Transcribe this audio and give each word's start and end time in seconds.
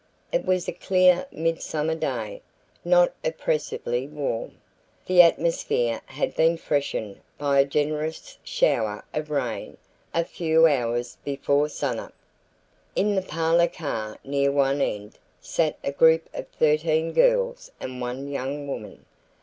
It 0.31 0.45
was 0.45 0.67
a 0.67 0.71
clear 0.71 1.27
midsummer 1.31 1.93
day, 1.93 2.41
not 2.83 3.13
oppressively 3.23 4.07
warm. 4.07 4.53
The 5.05 5.21
atmosphere 5.21 6.01
had 6.07 6.35
been 6.35 6.57
freshened 6.57 7.21
by 7.37 7.59
a 7.59 7.65
generous 7.65 8.39
shower 8.43 9.05
of 9.13 9.29
rain 9.29 9.77
a 10.11 10.25
few 10.25 10.65
hours 10.65 11.19
before 11.23 11.69
sunup. 11.69 12.13
In 12.95 13.13
the 13.13 13.21
parlor 13.21 13.67
car 13.67 14.17
near 14.23 14.51
one 14.51 14.81
end 14.81 15.19
sat 15.39 15.77
a 15.83 15.91
group 15.91 16.27
of 16.33 16.47
thirteen 16.47 17.13
girls 17.13 17.69
and 17.79 18.01
one 18.01 18.27
young 18.27 18.67
woman. 18.67 19.05